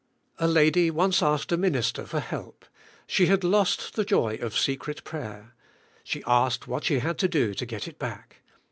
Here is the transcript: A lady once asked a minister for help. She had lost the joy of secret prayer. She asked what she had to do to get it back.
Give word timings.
A 0.39 0.47
lady 0.47 0.89
once 0.89 1.21
asked 1.21 1.51
a 1.51 1.57
minister 1.57 2.07
for 2.07 2.19
help. 2.21 2.65
She 3.05 3.27
had 3.27 3.43
lost 3.43 3.93
the 3.93 4.03
joy 4.03 4.39
of 4.41 4.57
secret 4.57 5.03
prayer. 5.03 5.53
She 6.03 6.23
asked 6.25 6.65
what 6.67 6.85
she 6.85 6.97
had 6.97 7.19
to 7.19 7.27
do 7.27 7.53
to 7.53 7.65
get 7.67 7.87
it 7.87 7.99
back. 7.99 8.37